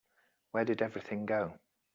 Where 0.49 0.65
did 0.65 0.81
everything 0.81 1.27
go? 1.27 1.59